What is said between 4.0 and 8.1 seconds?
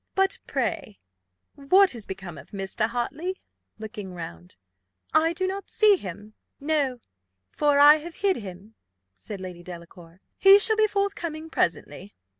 round: "I do not see him." "No: for I